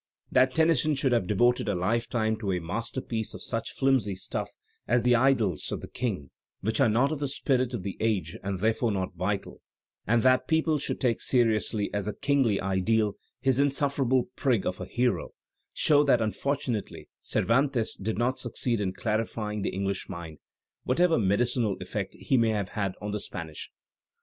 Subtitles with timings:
[0.31, 4.49] That Tennyson should have devoted a lifetime to a masterpiece of such flimsy stuff
[4.87, 6.31] as the "Idyls of the King,"
[6.61, 9.61] which are not of the spirit of the age and therefore not vital,
[10.07, 14.87] and that people should take seriously as a kingly ideal his insufferable prig of a
[14.87, 15.35] hero,
[15.71, 20.39] show that unfortimately Cervantes did not succeed in clarifying the English mind,
[20.83, 23.69] whatever medicinal effect he may have had on the Spanish.